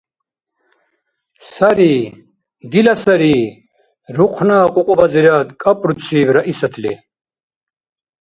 –Сари. 1.51 1.95
Дила 2.71 2.95
сари!– 3.03 3.39
рухъна 4.17 4.59
кьукьубазирад 4.73 5.47
кӀапӀруциб 5.61 6.27
Раисатли. 6.35 6.93